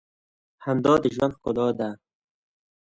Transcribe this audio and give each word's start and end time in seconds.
•خندا 0.63 0.93
د 1.01 1.03
ژوند 1.15 1.33
ښکلا 1.37 1.67
ده. 1.79 1.89